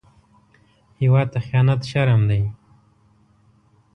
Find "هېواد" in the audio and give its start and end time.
1.01-1.27